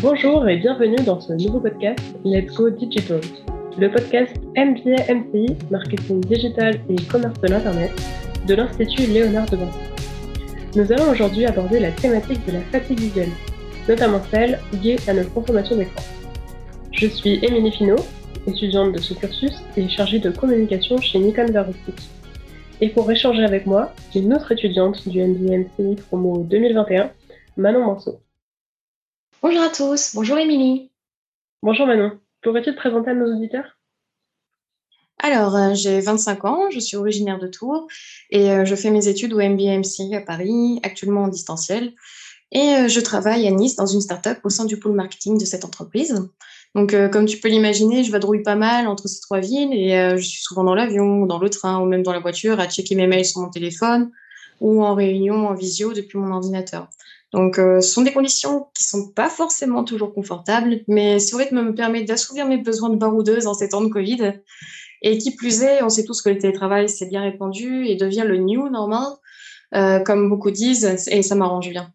[0.00, 3.20] Bonjour et bienvenue dans ce nouveau podcast Let's Go Digital,
[3.76, 7.90] le podcast MBA MCI, marketing digital et commerce de l'Internet
[8.46, 9.78] de l'Institut Léonard de Vinci.
[10.76, 13.32] Nous allons aujourd'hui aborder la thématique de la fatigue visuelle,
[13.88, 16.02] notamment celle liée à notre consommation d'écran.
[16.92, 17.98] Je suis Émilie Finot,
[18.46, 22.08] étudiante de ce cursus et chargée de communication chez Nikon Veristic.
[22.80, 27.10] Et pour échanger avec moi, une autre étudiante du MBA MCI promo 2021,
[27.56, 28.20] Manon Manceau.
[29.40, 30.90] Bonjour à tous, bonjour Émilie.
[31.62, 33.78] Bonjour Manon, pourrais-tu te présenter à nos auditeurs?
[35.20, 37.86] Alors, euh, j'ai 25 ans, je suis originaire de Tours
[38.30, 41.92] et euh, je fais mes études au MBMC à Paris, actuellement en distanciel.
[42.50, 45.44] Et euh, je travaille à Nice dans une start-up au sein du pôle marketing de
[45.44, 46.20] cette entreprise.
[46.74, 50.22] Donc, comme tu peux l'imaginer, je vadrouille pas mal entre ces trois villes et je
[50.22, 53.06] suis souvent dans l'avion, dans le train ou même dans la voiture à checker mes
[53.06, 54.10] mails sur mon téléphone
[54.60, 56.88] ou en réunion en visio depuis mon ordinateur.
[57.32, 61.74] Donc, ce sont des conditions qui sont pas forcément toujours confortables, mais ce rythme me
[61.74, 64.40] permet d'assouvir mes besoins de baroudeuse en ces temps de Covid
[65.02, 68.24] et qui plus est, on sait tous que le télétravail s'est bien répandu et devient
[68.26, 69.06] le new normal,
[69.74, 71.92] euh, comme beaucoup disent, et ça m'arrange bien.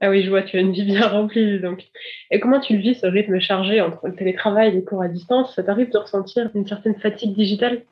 [0.00, 1.84] Ah oui, je vois, tu as une vie bien remplie, donc.
[2.30, 5.08] Et comment tu le vis, ce rythme chargé entre le télétravail et les cours à
[5.08, 5.54] distance?
[5.54, 7.82] Ça t'arrive de ressentir une certaine fatigue digitale?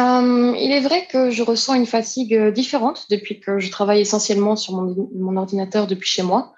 [0.00, 4.00] Euh, il est vrai que je ressens une fatigue euh, différente depuis que je travaille
[4.00, 6.54] essentiellement sur mon, mon, ordinateur depuis chez moi.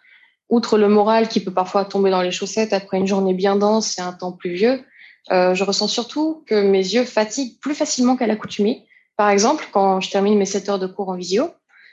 [0.50, 3.98] Outre le moral qui peut parfois tomber dans les chaussettes après une journée bien dense
[3.98, 4.82] et un temps pluvieux,
[5.30, 8.84] euh, je ressens surtout que mes yeux fatiguent plus facilement qu'à l'accoutumée.
[9.16, 11.50] Par exemple, quand je termine mes 7 heures de cours en visio,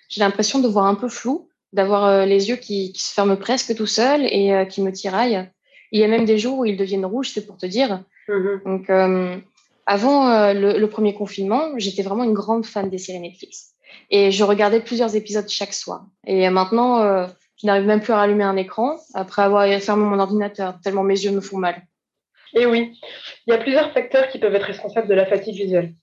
[0.10, 3.38] j'ai l'impression de voir un peu flou, d'avoir euh, les yeux qui, qui, se ferment
[3.38, 5.50] presque tout seuls et qui me tiraillent.
[5.94, 8.04] Il y a même des jours où ils deviennent rouges, c'est pour te dire.
[8.28, 8.64] Mm-hmm.
[8.66, 8.90] Donc,
[9.88, 13.74] avant euh, le, premier confinement, j'étais vraiment une grande fan des séries Netflix.
[14.12, 16.06] Et je regardais plusieurs épisodes chaque soir.
[16.26, 20.76] Et maintenant, je n'arrive même plus à rallumer un écran après avoir fermé mon ordinateur,
[20.84, 21.82] tellement mes yeux me font mal.
[22.54, 23.00] Et oui,
[23.46, 25.94] il y a plusieurs facteurs qui peuvent être responsables de la fatigue visuelle.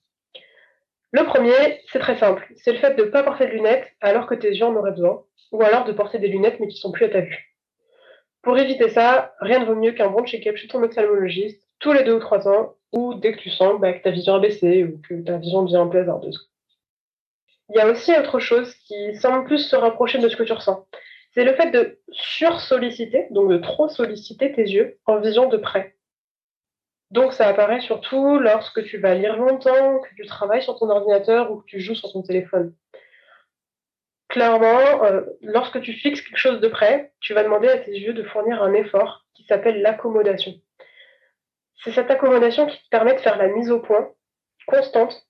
[1.11, 4.27] Le premier, c'est très simple, c'est le fait de ne pas porter de lunettes alors
[4.27, 6.91] que tes yeux en auraient besoin, ou alors de porter des lunettes mais qui sont
[6.91, 7.55] plus à ta vue.
[8.41, 12.03] Pour éviter ça, rien ne vaut mieux qu'un bon check-up chez ton ophtalmologiste tous les
[12.03, 14.83] deux ou trois ans, ou dès que tu sens bah, que ta vision a baissé
[14.85, 16.49] ou que ta vision devient hasardeuse.
[17.69, 20.53] Il y a aussi autre chose qui semble plus se rapprocher de ce que tu
[20.53, 20.87] ressens.
[21.33, 25.95] C'est le fait de sursolliciter, donc de trop solliciter tes yeux en vision de près.
[27.11, 31.51] Donc, ça apparaît surtout lorsque tu vas lire longtemps, que tu travailles sur ton ordinateur
[31.51, 32.73] ou que tu joues sur ton téléphone.
[34.29, 38.13] Clairement, euh, lorsque tu fixes quelque chose de près, tu vas demander à tes yeux
[38.13, 40.53] de fournir un effort qui s'appelle l'accommodation.
[41.83, 44.09] C'est cette accommodation qui te permet de faire la mise au point
[44.67, 45.27] constante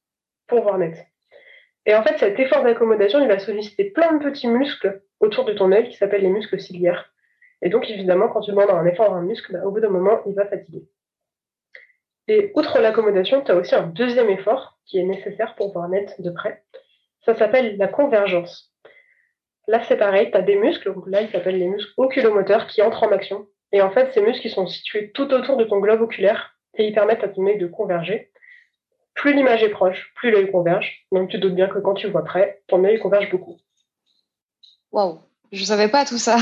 [0.48, 0.96] pour voir net.
[1.86, 5.54] Et en fait, cet effort d'accommodation, il va solliciter plein de petits muscles autour de
[5.54, 7.12] ton œil qui s'appellent les muscles ciliaires.
[7.62, 9.90] Et donc, évidemment, quand tu demandes un effort à un muscle, bah, au bout d'un
[9.90, 10.88] moment, il va fatiguer.
[12.28, 16.20] Et outre l'accommodation, tu as aussi un deuxième effort qui est nécessaire pour voir net
[16.20, 16.64] de près.
[17.24, 18.74] Ça s'appelle la convergence.
[19.68, 22.82] Là, c'est pareil, tu as des muscles, donc là, ils s'appellent les muscles oculomoteurs qui
[22.82, 23.48] entrent en action.
[23.76, 26.88] Et en fait, ces muscles, ils sont situés tout autour de ton globe oculaire et
[26.88, 28.32] ils permettent à ton œil de converger.
[29.16, 31.06] Plus l'image est proche, plus l'œil converge.
[31.12, 33.58] Donc, tu doutes bien que quand tu vois près, ton œil converge beaucoup.
[34.94, 35.20] Waouh,
[35.52, 36.38] je ne savais pas tout ça.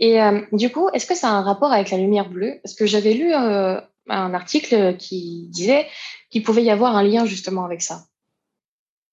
[0.00, 2.58] Et euh, du coup, est-ce que ça a un rapport avec la lumière bleue?
[2.64, 5.86] Parce que j'avais lu euh, un article qui disait
[6.30, 8.06] qu'il pouvait y avoir un lien justement avec ça.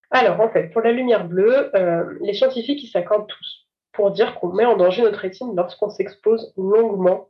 [0.10, 4.54] Alors, en fait, pour la lumière bleue, euh, les scientifiques s'accordent tous pour dire qu'on
[4.54, 7.30] met en danger notre rétine lorsqu'on s'expose longuement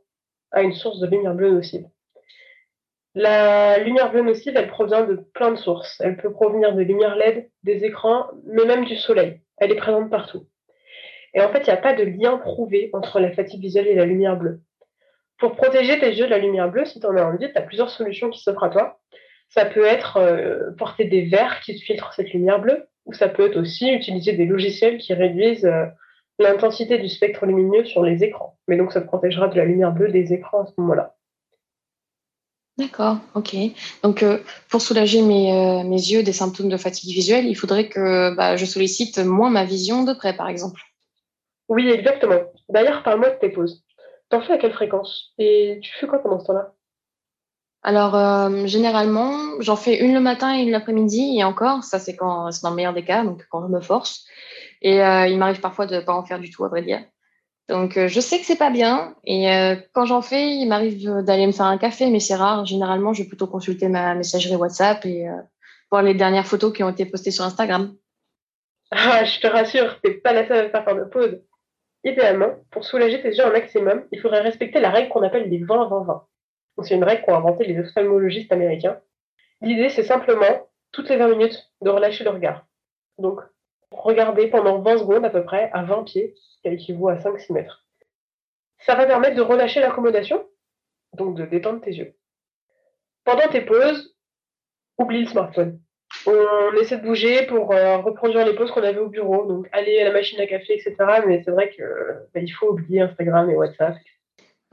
[0.52, 1.86] à une source de lumière bleue nocive.
[3.14, 6.00] La lumière bleue nocive, elle provient de plein de sources.
[6.00, 9.40] Elle peut provenir de lumière LED, des écrans, mais même du soleil.
[9.56, 10.46] Elle est présente partout.
[11.34, 13.94] Et en fait, il n'y a pas de lien prouvé entre la fatigue visuelle et
[13.94, 14.60] la lumière bleue.
[15.38, 17.62] Pour protéger tes yeux de la lumière bleue, si tu en as envie, tu as
[17.62, 19.00] plusieurs solutions qui s'offrent à toi.
[19.48, 23.46] Ça peut être euh, porter des verres qui filtrent cette lumière bleue, ou ça peut
[23.46, 25.86] être aussi utiliser des logiciels qui réduisent euh,
[26.42, 28.58] l'intensité du spectre lumineux sur les écrans.
[28.68, 31.16] Mais donc, ça te protégera de la lumière bleue des écrans à ce moment-là.
[32.78, 33.54] D'accord, ok.
[34.02, 34.38] Donc, euh,
[34.70, 38.64] pour soulager mes, mes, yeux des symptômes de fatigue visuelle, il faudrait que bah, je
[38.64, 40.80] sollicite moins ma vision de près, par exemple.
[41.68, 42.40] Oui, exactement.
[42.68, 43.84] D'ailleurs, parle-moi de tes pauses.
[44.30, 45.32] T'en fais à quelle fréquence?
[45.38, 46.72] Et tu fais quoi pendant ce temps-là?
[47.82, 51.36] Alors, euh, généralement, j'en fais une le matin et une l'après-midi.
[51.38, 53.80] Et encore, ça, c'est quand c'est dans le meilleur des cas, donc quand je me
[53.80, 54.26] force.
[54.82, 57.04] Et euh, il m'arrive parfois de ne pas en faire du tout, à vrai dire.
[57.68, 59.14] Donc, euh, je sais que c'est pas bien.
[59.24, 62.64] Et euh, quand j'en fais, il m'arrive d'aller me faire un café, mais c'est rare.
[62.66, 65.26] Généralement, je vais plutôt consulter ma messagerie WhatsApp et
[65.90, 67.94] voir les dernières photos qui ont été postées sur Instagram.
[68.90, 71.40] Ah, je te rassure, t'es pas la seule à faire de pause.
[72.02, 75.60] idéalement, pour soulager tes yeux un maximum, il faudrait respecter la règle qu'on appelle les
[75.60, 76.24] 20-20-20.
[76.82, 78.98] C'est une règle qu'ont inventé les ophtalmologistes américains.
[79.60, 82.66] L'idée, c'est simplement, toutes les 20 minutes, de relâcher le regard.
[83.18, 83.40] Donc,
[83.90, 87.52] regarder pendant 20 secondes à peu près, à 20 pieds, ce qui équivaut à 5-6
[87.52, 87.84] mètres.
[88.86, 90.44] Ça va permettre de relâcher l'accommodation,
[91.16, 92.14] donc de détendre tes yeux.
[93.24, 94.16] Pendant tes pauses,
[94.98, 95.80] oublie le smartphone.
[96.26, 100.00] On essaie de bouger pour euh, reproduire les pauses qu'on avait au bureau, donc aller
[100.00, 100.96] à la machine à café, etc.
[101.26, 101.84] Mais c'est vrai qu'il
[102.34, 103.96] bah, faut oublier Instagram et WhatsApp.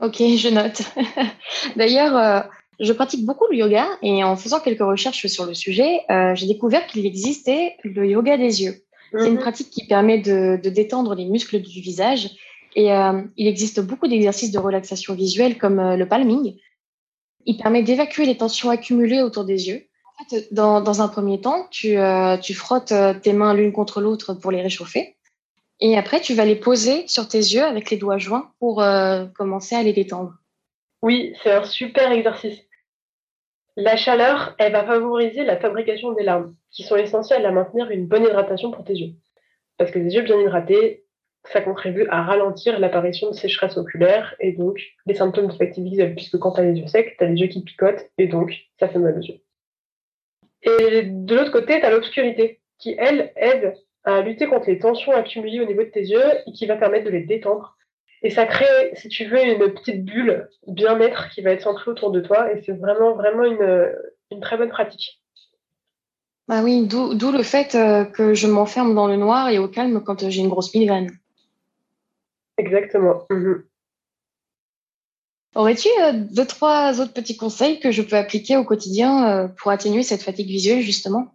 [0.00, 0.82] Ok, je note.
[1.76, 2.40] D'ailleurs, euh,
[2.80, 6.46] je pratique beaucoup le yoga et en faisant quelques recherches sur le sujet, euh, j'ai
[6.46, 8.74] découvert qu'il existait le yoga des yeux.
[9.12, 9.40] C'est une mhm.
[9.40, 12.30] pratique qui permet de, détendre les muscles du visage
[12.76, 16.56] et euh, il existe beaucoup d'exercices de relaxation visuelle comme le palming.
[17.46, 19.86] Il permet d'évacuer les tensions accumulées autour des yeux.
[20.20, 21.96] En fait, dans, un premier temps, tu,
[22.42, 25.16] tu frottes tes mains l'une contre l'autre pour les réchauffer.
[25.80, 29.26] Et après, tu vas les poser sur tes yeux avec les doigts joints pour euh,
[29.26, 30.34] commencer à les détendre.
[31.02, 32.58] Oui, c'est un super exercice.
[33.80, 38.08] La chaleur, elle va favoriser la fabrication des larmes, qui sont essentielles à maintenir une
[38.08, 39.12] bonne hydratation pour tes yeux.
[39.76, 41.04] Parce que les yeux bien hydratés,
[41.44, 46.38] ça contribue à ralentir l'apparition de sécheresse oculaire et donc des symptômes fatigue visuelle, puisque
[46.38, 48.88] quand tu as les yeux secs, tu as les yeux qui picotent et donc ça
[48.88, 49.38] fait mal aux yeux.
[50.62, 55.12] Et de l'autre côté, tu as l'obscurité, qui, elle, aide à lutter contre les tensions
[55.12, 57.77] accumulées au niveau de tes yeux et qui va permettre de les détendre.
[58.22, 62.10] Et ça crée, si tu veux, une petite bulle bien-être qui va être centrée autour
[62.10, 62.52] de toi.
[62.52, 63.92] Et c'est vraiment, vraiment une,
[64.30, 65.20] une, très bonne pratique.
[66.48, 70.02] Bah oui, d'où le fait euh, que je m'enferme dans le noir et au calme
[70.02, 71.10] quand j'ai une grosse migraine.
[72.56, 73.24] Exactement.
[73.30, 73.64] Mhm.
[75.54, 79.70] Aurais-tu euh, deux, trois autres petits conseils que je peux appliquer au quotidien euh, pour
[79.70, 81.34] atténuer cette fatigue visuelle, justement?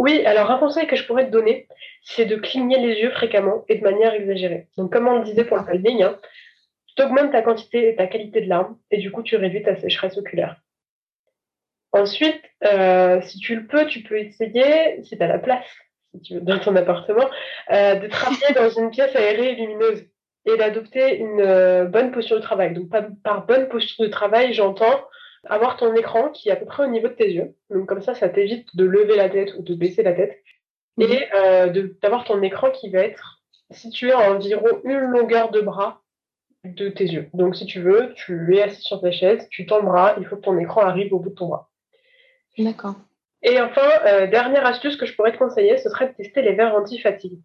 [0.00, 1.68] Oui, alors un conseil que je pourrais te donner,
[2.04, 4.66] c'est de cligner les yeux fréquemment et de manière exagérée.
[4.78, 6.18] Donc, comme on le disait pour le palming, hein,
[6.96, 9.76] tu augmentes ta quantité et ta qualité de larmes et du coup, tu réduis ta
[9.76, 10.56] sécheresse oculaire.
[11.92, 15.66] Ensuite, euh, si tu le peux, tu peux essayer, si tu as la place,
[16.14, 17.28] si tu veux, dans ton appartement,
[17.70, 20.02] euh, de travailler dans une pièce aérée et lumineuse
[20.46, 22.72] et d'adopter une euh, bonne posture de travail.
[22.72, 22.88] Donc,
[23.22, 25.04] par bonne posture de travail, j'entends
[25.46, 27.54] avoir ton écran qui est à peu près au niveau de tes yeux.
[27.70, 30.38] Donc comme ça, ça t'évite de lever la tête ou de baisser la tête.
[30.98, 31.18] Et mhm.
[31.34, 36.02] euh, d'avoir ton écran qui va être situé à environ une longueur de bras
[36.64, 37.28] de tes yeux.
[37.32, 40.26] Donc si tu veux, tu es assis sur ta chaise, tu tends le bras, il
[40.26, 41.70] faut que ton écran arrive au bout de ton bras.
[42.58, 42.96] D'accord.
[43.42, 46.52] Et enfin, euh, dernière astuce que je pourrais te conseiller, ce serait de tester les
[46.52, 47.40] verres anti-fatigue.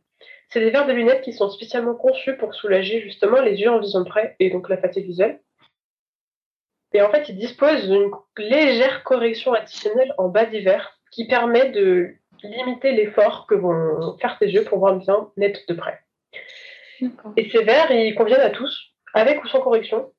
[0.49, 3.79] C'est des verres de lunettes qui sont spécialement conçus pour soulager justement les yeux en
[3.79, 5.39] vision près et donc la fatigue visuelle.
[6.95, 12.13] Et en fait, il dispose d'une légère correction additionnelle en bas d'hiver qui permet de
[12.41, 15.99] limiter l'effort que vont faire tes yeux pour voir bien net de près.
[17.35, 20.09] Et ces verres, ils conviennent à tous, avec ou sans correction.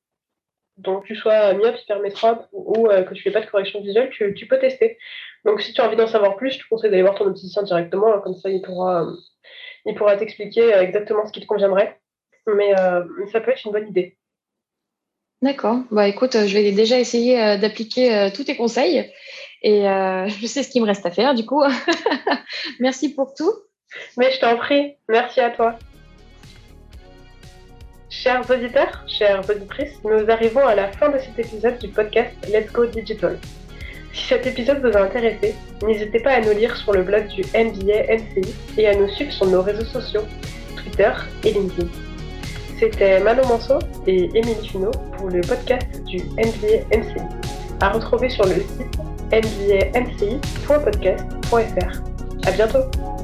[0.77, 4.47] Donc, tu sois myope, hypermétrope ou, euh, que tu fais pas de correction visuelle, tu,
[4.47, 4.99] peux tester.
[5.47, 7.63] Donc, si tu as envie d'en savoir plus, je te conseille d'aller voir ton opticien
[7.63, 9.07] directement, hein, comme ça, il pourra,
[9.87, 11.99] il pourra t'expliquer euh, exactement ce qui te conviendrait.
[12.47, 13.03] Mais euh,
[13.33, 14.19] ça peut être une bonne idée.
[15.43, 15.81] D'accord.
[15.91, 19.11] Bah écoute, je vais déjà essayer euh, d'appliquer euh, tous tes conseils
[19.63, 21.63] et euh, je sais ce qu'il me reste à faire du coup.
[22.81, 23.53] Merci pour tout.
[24.17, 24.95] Mais je t'en prie.
[25.09, 25.79] Merci à toi.
[28.09, 32.73] Chers auditeurs, chères auditrices, nous arrivons à la fin de cet épisode du podcast Let's
[32.73, 33.39] Go Digital.
[34.15, 37.43] Si cet épisode vous a intéressé, n'hésitez pas à nous lire sur le blog du
[37.43, 40.23] MBA NCI et à nous suivre sur nos réseaux sociaux,
[40.77, 41.13] Twitter
[41.45, 42.06] et LinkedIn.
[42.79, 47.23] C'était Manon Manceau et Émilie Finot pour le podcast du NBA MCI,
[47.81, 48.99] à retrouver sur le site
[49.33, 52.03] nbamci.podcast.fr.
[52.47, 53.16] À bientôt!